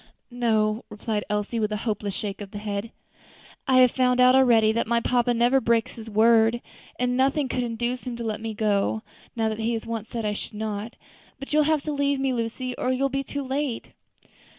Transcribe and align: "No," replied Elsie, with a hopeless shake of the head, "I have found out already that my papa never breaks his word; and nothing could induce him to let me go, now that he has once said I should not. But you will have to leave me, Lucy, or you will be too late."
"No," 0.31 0.83
replied 0.89 1.23
Elsie, 1.29 1.59
with 1.59 1.71
a 1.71 1.77
hopeless 1.85 2.15
shake 2.15 2.41
of 2.41 2.49
the 2.49 2.57
head, 2.57 2.91
"I 3.67 3.81
have 3.81 3.91
found 3.91 4.19
out 4.19 4.33
already 4.33 4.71
that 4.71 4.87
my 4.87 4.99
papa 4.99 5.31
never 5.31 5.61
breaks 5.61 5.93
his 5.93 6.09
word; 6.09 6.59
and 6.97 7.15
nothing 7.15 7.47
could 7.47 7.61
induce 7.61 8.01
him 8.05 8.15
to 8.15 8.23
let 8.23 8.41
me 8.41 8.55
go, 8.55 9.03
now 9.35 9.47
that 9.47 9.59
he 9.59 9.73
has 9.73 9.85
once 9.85 10.09
said 10.09 10.25
I 10.25 10.33
should 10.33 10.55
not. 10.55 10.95
But 11.37 11.53
you 11.53 11.59
will 11.59 11.65
have 11.65 11.83
to 11.83 11.91
leave 11.93 12.19
me, 12.19 12.33
Lucy, 12.33 12.75
or 12.77 12.91
you 12.91 13.03
will 13.03 13.09
be 13.09 13.23
too 13.23 13.43
late." 13.43 13.89